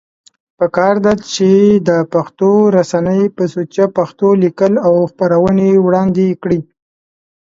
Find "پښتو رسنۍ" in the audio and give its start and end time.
2.13-3.23